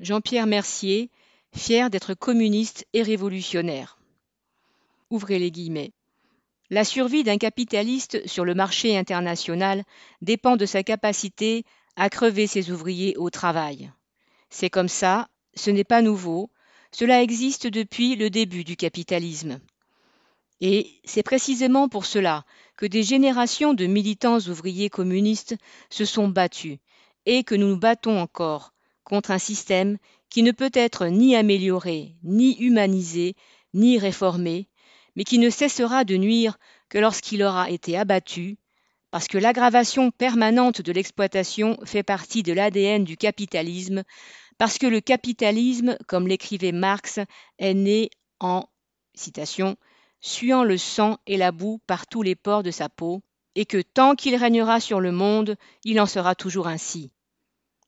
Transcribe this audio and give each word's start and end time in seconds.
Jean-Pierre 0.00 0.46
Mercier, 0.46 1.10
fier 1.52 1.90
d'être 1.90 2.14
communiste 2.14 2.86
et 2.92 3.02
révolutionnaire. 3.02 3.98
Ouvrez 5.10 5.40
les 5.40 5.50
guillemets. 5.50 5.92
La 6.70 6.84
survie 6.84 7.24
d'un 7.24 7.38
capitaliste 7.38 8.24
sur 8.26 8.44
le 8.44 8.54
marché 8.54 8.96
international 8.96 9.82
dépend 10.22 10.56
de 10.56 10.66
sa 10.66 10.84
capacité 10.84 11.64
à 11.96 12.10
crever 12.10 12.46
ses 12.46 12.70
ouvriers 12.70 13.16
au 13.16 13.28
travail. 13.28 13.90
C'est 14.50 14.70
comme 14.70 14.88
ça, 14.88 15.28
ce 15.54 15.70
n'est 15.70 15.82
pas 15.82 16.02
nouveau, 16.02 16.50
cela 16.92 17.20
existe 17.20 17.66
depuis 17.66 18.14
le 18.14 18.30
début 18.30 18.62
du 18.62 18.76
capitalisme. 18.76 19.60
Et 20.60 21.00
c'est 21.04 21.24
précisément 21.24 21.88
pour 21.88 22.06
cela 22.06 22.44
que 22.76 22.86
des 22.86 23.02
générations 23.02 23.74
de 23.74 23.86
militants 23.86 24.38
ouvriers 24.38 24.90
communistes 24.90 25.56
se 25.90 26.04
sont 26.04 26.28
battus 26.28 26.78
et 27.26 27.42
que 27.42 27.56
nous 27.56 27.68
nous 27.68 27.78
battons 27.78 28.20
encore 28.20 28.72
contre 29.08 29.30
un 29.30 29.38
système 29.38 29.96
qui 30.28 30.42
ne 30.42 30.52
peut 30.52 30.70
être 30.74 31.06
ni 31.06 31.34
amélioré, 31.34 32.14
ni 32.22 32.56
humanisé, 32.58 33.34
ni 33.72 33.98
réformé, 33.98 34.68
mais 35.16 35.24
qui 35.24 35.38
ne 35.38 35.50
cessera 35.50 36.04
de 36.04 36.16
nuire 36.16 36.58
que 36.90 36.98
lorsqu'il 36.98 37.42
aura 37.42 37.70
été 37.70 37.96
abattu, 37.96 38.58
parce 39.10 39.26
que 39.26 39.38
l'aggravation 39.38 40.10
permanente 40.10 40.82
de 40.82 40.92
l'exploitation 40.92 41.78
fait 41.84 42.02
partie 42.02 42.42
de 42.42 42.52
l'ADN 42.52 43.04
du 43.04 43.16
capitalisme, 43.16 44.04
parce 44.58 44.76
que 44.76 44.86
le 44.86 45.00
capitalisme, 45.00 45.96
comme 46.06 46.28
l'écrivait 46.28 46.72
Marx, 46.72 47.18
est 47.58 47.74
né 47.74 48.10
en 48.40 48.68
citation 49.14 49.76
suant 50.20 50.64
le 50.64 50.76
sang 50.76 51.18
et 51.26 51.36
la 51.36 51.52
boue 51.52 51.80
par 51.86 52.06
tous 52.06 52.22
les 52.22 52.34
pores 52.34 52.62
de 52.62 52.70
sa 52.70 52.88
peau, 52.88 53.22
et 53.54 53.64
que 53.64 53.80
tant 53.80 54.14
qu'il 54.14 54.36
régnera 54.36 54.80
sur 54.80 55.00
le 55.00 55.12
monde, 55.12 55.56
il 55.84 56.00
en 56.00 56.06
sera 56.06 56.34
toujours 56.34 56.68
ainsi. 56.68 57.10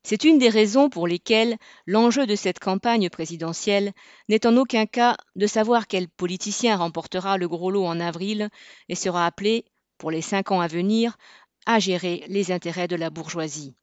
C'est 0.03 0.23
une 0.23 0.39
des 0.39 0.49
raisons 0.49 0.89
pour 0.89 1.07
lesquelles 1.07 1.57
l'enjeu 1.85 2.25
de 2.25 2.35
cette 2.35 2.59
campagne 2.59 3.09
présidentielle 3.09 3.93
n'est 4.29 4.47
en 4.47 4.57
aucun 4.57 4.85
cas 4.85 5.15
de 5.35 5.47
savoir 5.47 5.87
quel 5.87 6.09
politicien 6.09 6.75
remportera 6.77 7.37
le 7.37 7.47
gros 7.47 7.71
lot 7.71 7.85
en 7.85 7.99
avril 7.99 8.49
et 8.89 8.95
sera 8.95 9.25
appelé, 9.25 9.65
pour 9.97 10.09
les 10.09 10.21
cinq 10.21 10.51
ans 10.51 10.61
à 10.61 10.67
venir, 10.67 11.17
à 11.65 11.79
gérer 11.79 12.23
les 12.27 12.51
intérêts 12.51 12.87
de 12.87 12.95
la 12.95 13.11
bourgeoisie. 13.11 13.75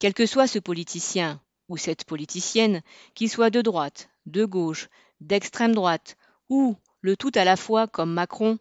Quel 0.00 0.14
que 0.14 0.26
soit 0.26 0.48
ce 0.48 0.58
politicien 0.58 1.40
ou 1.68 1.76
cette 1.76 2.04
politicienne, 2.04 2.82
qu'il 3.14 3.30
soit 3.30 3.50
de 3.50 3.62
droite, 3.62 4.10
de 4.26 4.44
gauche, 4.44 4.88
d'extrême 5.20 5.74
droite 5.74 6.16
ou 6.48 6.76
le 7.00 7.16
tout 7.16 7.30
à 7.34 7.44
la 7.44 7.56
fois 7.56 7.86
comme 7.86 8.12
Macron, 8.12 8.58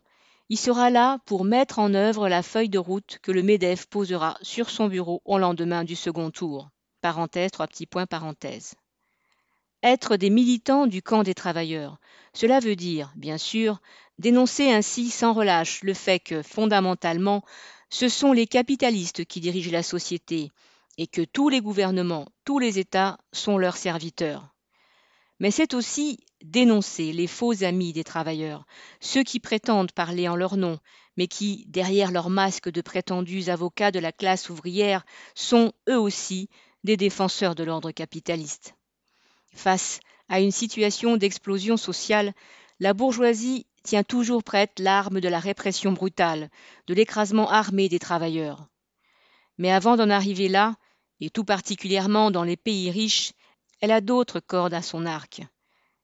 il 0.49 0.57
sera 0.57 0.89
là 0.89 1.19
pour 1.25 1.45
mettre 1.45 1.77
en 1.77 1.93
œuvre 1.93 2.27
la 2.27 2.41
feuille 2.41 2.69
de 2.69 2.79
route 2.79 3.19
que 3.21 3.31
le 3.31 3.43
MEDEF 3.43 3.85
posera 3.85 4.37
sur 4.41 4.71
son 4.71 4.87
bureau 4.87 5.21
au 5.25 5.37
lendemain 5.37 5.83
du 5.83 5.95
second 5.95 6.31
tour. 6.31 6.69
Être 9.83 10.17
des 10.17 10.29
militants 10.29 10.87
du 10.87 11.01
camp 11.01 11.23
des 11.23 11.35
travailleurs, 11.35 11.99
cela 12.33 12.59
veut 12.59 12.75
dire, 12.75 13.13
bien 13.15 13.37
sûr, 13.37 13.79
dénoncer 14.17 14.71
ainsi 14.71 15.09
sans 15.09 15.33
relâche 15.33 15.83
le 15.83 15.93
fait 15.93 16.19
que, 16.19 16.41
fondamentalement, 16.41 17.43
ce 17.89 18.09
sont 18.09 18.33
les 18.33 18.47
capitalistes 18.47 19.25
qui 19.25 19.39
dirigent 19.39 19.71
la 19.71 19.83
société 19.83 20.51
et 20.97 21.07
que 21.07 21.21
tous 21.21 21.49
les 21.49 21.61
gouvernements, 21.61 22.27
tous 22.43 22.59
les 22.59 22.79
États 22.79 23.17
sont 23.31 23.57
leurs 23.57 23.77
serviteurs. 23.77 24.53
Mais 25.39 25.51
c'est 25.51 25.73
aussi 25.73 26.19
dénoncer 26.43 27.11
les 27.13 27.27
faux 27.27 27.63
amis 27.63 27.93
des 27.93 28.03
travailleurs, 28.03 28.65
ceux 28.99 29.23
qui 29.23 29.39
prétendent 29.39 29.91
parler 29.91 30.27
en 30.27 30.35
leur 30.35 30.57
nom, 30.57 30.79
mais 31.17 31.27
qui, 31.27 31.65
derrière 31.67 32.11
leur 32.11 32.29
masque 32.29 32.69
de 32.69 32.81
prétendus 32.81 33.49
avocats 33.49 33.91
de 33.91 33.99
la 33.99 34.11
classe 34.11 34.49
ouvrière, 34.49 35.05
sont, 35.35 35.73
eux 35.89 35.99
aussi, 35.99 36.49
des 36.83 36.97
défenseurs 36.97 37.55
de 37.55 37.63
l'ordre 37.63 37.91
capitaliste. 37.91 38.75
Face 39.53 39.99
à 40.29 40.39
une 40.39 40.51
situation 40.51 41.17
d'explosion 41.17 41.77
sociale, 41.77 42.33
la 42.79 42.93
bourgeoisie 42.93 43.65
tient 43.83 44.03
toujours 44.03 44.43
prête 44.43 44.79
l'arme 44.79 45.19
de 45.19 45.27
la 45.27 45.39
répression 45.39 45.91
brutale, 45.91 46.49
de 46.87 46.93
l'écrasement 46.93 47.49
armé 47.49 47.89
des 47.89 47.99
travailleurs. 47.99 48.67
Mais 49.57 49.71
avant 49.71 49.97
d'en 49.97 50.09
arriver 50.09 50.47
là, 50.47 50.75
et 51.19 51.29
tout 51.29 51.43
particulièrement 51.43 52.31
dans 52.31 52.43
les 52.43 52.55
pays 52.55 52.91
riches, 52.91 53.33
elle 53.81 53.91
a 53.91 54.01
d'autres 54.01 54.39
cordes 54.39 54.73
à 54.73 54.81
son 54.81 55.05
arc. 55.05 55.41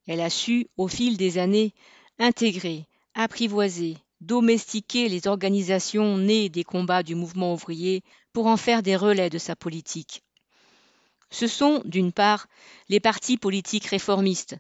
Elle 0.08 0.22
a 0.22 0.30
su, 0.30 0.68
au 0.78 0.88
fil 0.88 1.18
des 1.18 1.38
années, 1.38 1.74
intégrer, 2.20 2.86
apprivoiser, 3.14 3.98
domestiquer 4.22 5.10
les 5.10 5.28
organisations 5.28 6.18
nées 6.18 6.50
des 6.50 6.64
combats 6.64 7.04
du 7.04 7.16
mouvement 7.16 7.54
ouvrier 7.54 8.04
pour 8.34 8.48
en 8.48 8.58
faire 8.58 8.84
des 8.84 8.96
relais 8.96 9.30
de 9.30 9.38
sa 9.38 9.56
politique. 9.56 10.24
Ce 11.32 11.48
sont, 11.48 11.82
d'une 11.86 12.12
part, 12.12 12.48
les 12.88 13.00
partis 13.00 13.38
politiques 13.38 13.86
réformistes, 13.86 14.58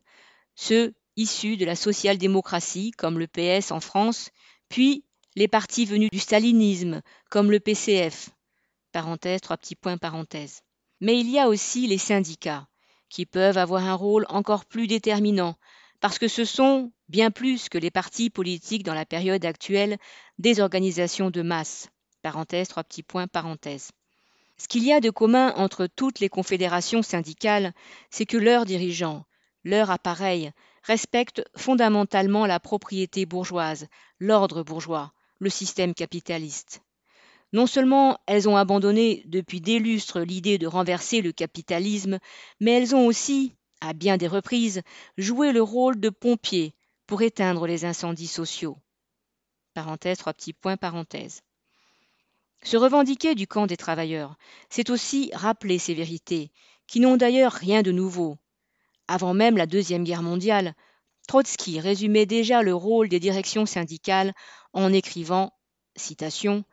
ceux 0.55 0.93
issus 1.15 1.57
de 1.57 1.65
la 1.65 1.75
social-démocratie, 1.75 2.91
comme 2.91 3.19
le 3.19 3.27
PS 3.27 3.71
en 3.71 3.79
France, 3.79 4.31
puis 4.67 5.05
les 5.35 5.47
partis 5.47 5.85
venus 5.85 6.09
du 6.11 6.19
stalinisme, 6.19 7.01
comme 7.29 7.51
le 7.51 7.59
PCF. 7.59 8.29
Mais 11.01 11.19
il 11.19 11.29
y 11.29 11.39
a 11.39 11.49
aussi 11.49 11.87
les 11.87 11.97
syndicats, 11.97 12.67
qui 13.09 13.25
peuvent 13.25 13.57
avoir 13.57 13.83
un 13.85 13.93
rôle 13.93 14.25
encore 14.29 14.65
plus 14.65 14.87
déterminant, 14.87 15.55
parce 15.99 16.19
que 16.19 16.27
ce 16.27 16.45
sont, 16.45 16.91
bien 17.09 17.31
plus 17.31 17.69
que 17.69 17.77
les 17.77 17.91
partis 17.91 18.29
politiques 18.29 18.83
dans 18.83 18.93
la 18.93 19.05
période 19.05 19.45
actuelle, 19.45 19.97
des 20.39 20.59
organisations 20.59 21.29
de 21.29 21.41
masse. 21.41 21.89
Ce 24.57 24.67
qu'il 24.67 24.83
y 24.83 24.93
a 24.93 25.01
de 25.01 25.09
commun 25.09 25.53
entre 25.57 25.87
toutes 25.87 26.19
les 26.19 26.29
confédérations 26.29 27.01
syndicales, 27.01 27.73
c'est 28.09 28.25
que 28.25 28.37
leurs 28.37 28.65
dirigeants, 28.65 29.25
leurs 29.63 29.91
appareils, 29.91 30.51
respectent 30.83 31.43
fondamentalement 31.57 32.45
la 32.45 32.59
propriété 32.59 33.25
bourgeoise, 33.25 33.87
l'ordre 34.19 34.63
bourgeois, 34.63 35.11
le 35.39 35.49
système 35.49 35.93
capitaliste. 35.93 36.81
Non 37.55 37.67
seulement 37.67 38.19
elles 38.27 38.49
ont 38.49 38.57
abandonné 38.57 39.23
depuis 39.27 39.61
des 39.61 39.79
lustres 39.79 40.19
l'idée 40.19 40.57
de 40.57 40.67
renverser 40.67 41.21
le 41.21 41.31
capitalisme, 41.31 42.19
mais 42.59 42.71
elles 42.71 42.93
ont 42.93 43.05
aussi, 43.05 43.55
à 43.79 43.93
bien 43.93 44.17
des 44.17 44.27
reprises, 44.27 44.81
joué 45.17 45.53
le 45.53 45.61
rôle 45.61 45.97
de 45.97 46.09
pompiers 46.09 46.75
pour 47.07 47.21
éteindre 47.21 47.65
les 47.65 47.85
incendies 47.85 48.27
sociaux. 48.27 48.77
Se 52.61 52.75
revendiquer 52.75 53.35
du 53.35 53.47
camp 53.47 53.67
des 53.67 53.77
travailleurs, 53.77 54.35
c'est 54.69 54.89
aussi 54.89 55.31
rappeler 55.33 55.79
ces 55.79 55.93
vérités, 55.93 56.51
qui 56.87 56.99
n'ont 56.99 57.15
d'ailleurs 57.15 57.53
rien 57.53 57.83
de 57.83 57.93
nouveau. 57.93 58.37
Avant 59.07 59.33
même 59.33 59.55
la 59.55 59.65
Deuxième 59.65 60.03
Guerre 60.03 60.23
mondiale, 60.23 60.73
Trotsky 61.29 61.79
résumait 61.79 62.25
déjà 62.25 62.63
le 62.63 62.75
rôle 62.75 63.07
des 63.07 63.21
directions 63.21 63.65
syndicales 63.65 64.33
en 64.73 64.91
écrivant 64.91 65.53
citation 65.95 66.65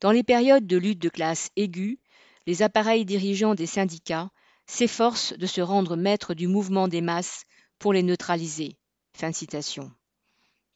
dans 0.00 0.10
les 0.10 0.22
périodes 0.22 0.66
de 0.66 0.76
lutte 0.76 1.00
de 1.00 1.08
classe 1.08 1.50
aiguë, 1.56 1.98
les 2.46 2.62
appareils 2.62 3.04
dirigeants 3.04 3.54
des 3.54 3.66
syndicats 3.66 4.30
s'efforcent 4.66 5.32
de 5.36 5.46
se 5.46 5.60
rendre 5.60 5.96
maîtres 5.96 6.34
du 6.34 6.46
mouvement 6.46 6.88
des 6.88 7.00
masses 7.00 7.44
pour 7.78 7.92
les 7.92 8.02
neutraliser. 8.02 8.76
Fin 9.12 9.32
citation. 9.32 9.90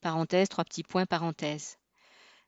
Trois 0.00 0.64
petits 0.64 0.82
points, 0.82 1.06
parenthèse. 1.06 1.76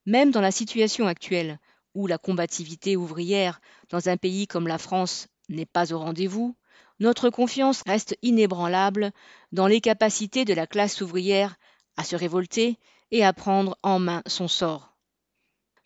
Même 0.07 0.33
dans 0.33 0.41
la 0.41 0.51
situation 0.51 1.07
actuelle, 1.07 1.61
où 1.95 2.07
la 2.07 2.19
combativité 2.19 2.97
ouvrière 2.97 3.61
dans 3.91 4.09
un 4.09 4.17
pays 4.17 4.49
comme 4.49 4.67
la 4.67 4.79
France 4.79 5.29
n'est 5.49 5.67
pas 5.67 5.93
au 5.93 5.99
rendez-vous, 5.99 6.57
notre 6.99 7.31
confiance 7.31 7.83
reste 7.87 8.17
inébranlable 8.23 9.13
dans 9.53 9.67
les 9.67 9.81
capacités 9.81 10.45
de 10.45 10.55
la 10.55 10.67
classe 10.67 11.01
ouvrière 11.01 11.57
à 11.97 12.05
se 12.05 12.17
révolter 12.17 12.79
et 13.11 13.25
à 13.25 13.33
prendre 13.33 13.79
en 13.83 14.01
main 14.01 14.23
son 14.27 14.49
sort. 14.49 14.94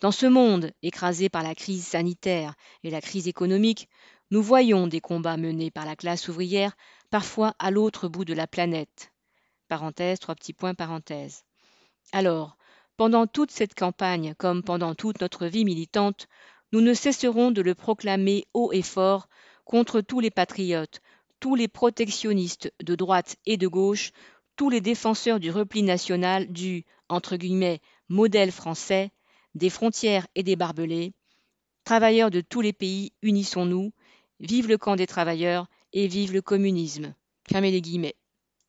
Dans 0.01 0.13
ce 0.13 0.27
monde 0.27 0.71
écrasé 0.83 1.29
par 1.29 1.43
la 1.43 1.57
crise 1.57 1.85
sanitaire 1.85 2.55
et 2.85 2.91
la 2.91 3.01
crise 3.01 3.27
économique, 3.27 3.89
nous 4.31 4.43
voyons 4.43 4.87
des 4.87 5.01
combats 5.01 5.37
menés 5.37 5.73
par 5.73 5.87
la 5.87 5.97
classe 5.97 6.29
ouvrière, 6.29 6.77
parfois 7.11 7.55
à 7.59 7.73
l'autre 7.73 8.07
bout 8.07 8.25
de 8.25 8.35
la 8.35 8.47
planète. 8.47 9.13
Alors, 12.13 12.57
pendant 12.97 13.27
toute 13.27 13.51
cette 13.51 13.75
campagne, 13.75 14.35
comme 14.39 14.63
pendant 14.63 14.95
toute 14.95 15.21
notre 15.21 15.47
vie 15.47 15.65
militante, 15.65 16.29
nous 16.73 16.81
ne 16.81 16.95
cesserons 16.95 17.51
de 17.51 17.63
le 17.63 17.75
proclamer 17.75 18.47
haut 18.55 18.71
et 18.73 18.83
fort 18.83 19.29
contre 19.65 20.01
tous 20.01 20.21
les 20.21 20.31
patriotes, 20.31 21.01
tous 21.41 21.57
les 21.57 21.69
protectionnistes 21.69 22.73
de 22.81 22.95
droite 22.95 23.37
et 23.47 23.57
de 23.57 23.67
gauche, 23.67 24.13
tous 24.55 24.71
les 24.71 24.81
défenseurs 24.81 25.41
du 25.41 25.51
repli 25.51 25.83
national 25.83 26.53
du 26.53 26.85
entre 27.09 27.37
guillemets 27.37 27.81
modèle 28.09 28.53
français, 28.53 29.11
des 29.59 29.71
frontières 29.71 30.27
et 30.35 30.43
des 30.43 30.57
barbelés. 30.57 31.13
Travailleurs 31.85 32.31
de 32.31 32.41
tous 32.41 32.61
les 32.61 32.73
pays, 32.73 33.13
unissons-nous. 33.23 33.93
Vive 34.41 34.69
le 34.69 34.79
camp 34.79 34.97
des 34.97 35.07
travailleurs 35.07 35.67
et 35.93 36.07
vive 36.07 36.33
le 36.33 36.43
communisme. 36.43 37.15
Fermez 37.51 37.71
les 37.71 37.81
guillemets. 37.83 38.15